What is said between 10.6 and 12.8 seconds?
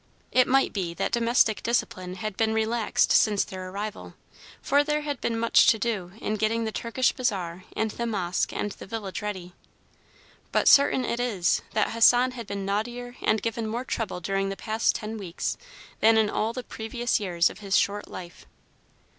certain it is that Hassan had been